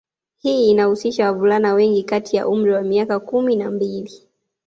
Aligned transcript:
Hii 0.37 0.69
inahusisha 0.69 1.25
wavulana 1.25 1.73
wengi 1.73 2.03
kati 2.03 2.35
ya 2.37 2.47
umri 2.47 2.71
wa 2.73 2.81
miaka 2.81 3.19
kumi 3.19 3.55
na 3.55 3.71
mbili 3.71 4.27